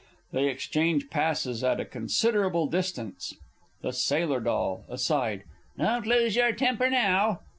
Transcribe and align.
[They 0.31 0.47
exchange 0.47 1.11
passes 1.11 1.63
at 1.63 1.79
a 1.79 1.85
considerable 1.85 2.65
distance. 2.65 3.35
The 3.83 3.93
Sailor 3.93 4.39
D. 4.39 4.79
(aside). 4.91 5.43
Don't 5.77 6.07
lose 6.07 6.35
your 6.35 6.53
temper 6.53 6.89
now! 6.89 7.41